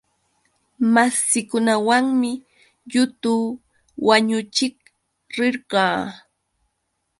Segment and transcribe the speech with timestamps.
[0.93, 2.31] Massikunawanmi
[2.93, 3.33] yutu
[4.07, 4.75] wañuchiq
[5.35, 5.99] rirqaa.